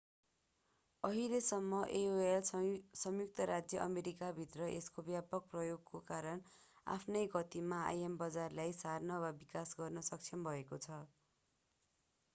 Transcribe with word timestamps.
अहिलेसम्म 1.03 1.79
aol 1.89 2.39
संयुक्त 2.99 3.41
राज्य 3.49 3.81
अमेरिकाभित्र 3.83 4.69
यसको 4.69 5.03
व्यापक 5.09 5.51
प्रयोगको 5.51 6.01
कारण 6.07 6.41
आफ्नै 6.87 7.21
गतिमा 7.35 7.81
im 7.99 8.15
बजारलाई 8.19 8.75
सार्न 8.79 9.19
र 9.25 9.31
विकास 9.37 9.75
गर्न 9.77 10.03
सक्षम 10.09 10.49
भएको 10.49 10.81
छ 10.81 10.97